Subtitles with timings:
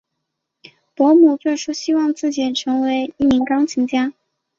[0.95, 4.11] 伯姆最初希望自己成为一名钢琴家。